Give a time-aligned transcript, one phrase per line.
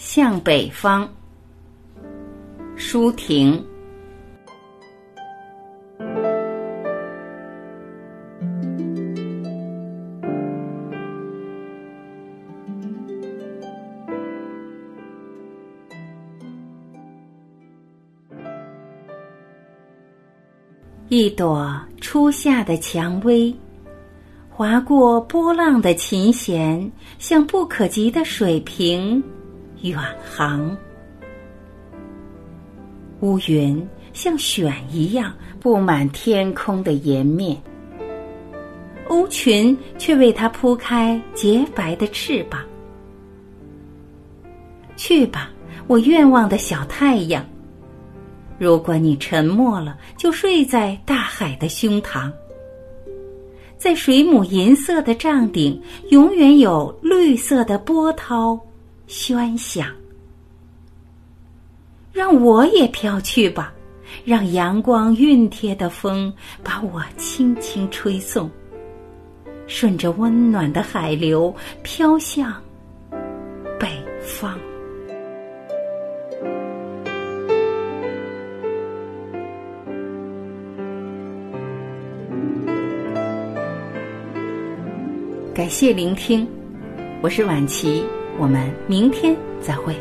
[0.00, 1.06] 向北方，
[2.74, 3.62] 舒婷。
[21.10, 23.54] 一朵初夏的蔷薇，
[24.48, 29.22] 划过波浪的琴弦，像不可及的水平，
[29.82, 30.76] 远航。
[33.20, 37.56] 乌云像雪一样布满天空的颜面，
[39.08, 42.62] 鸥群却为它铺开洁白的翅膀。
[44.96, 45.50] 去吧，
[45.86, 47.44] 我愿望的小太阳。
[48.58, 52.30] 如果你沉默了，就睡在大海的胸膛，
[53.78, 58.58] 在水母银色的帐顶，永远有绿色的波涛
[59.10, 59.88] 喧响。
[62.12, 63.72] 让我也飘去吧，
[64.24, 68.48] 让阳光熨贴的风把我轻轻吹送，
[69.66, 72.54] 顺着温暖的海流飘向
[73.80, 73.88] 北
[74.20, 74.56] 方。
[85.52, 86.46] 感谢聆听，
[87.22, 88.04] 我是婉琪，
[88.40, 89.94] 我们明天再会。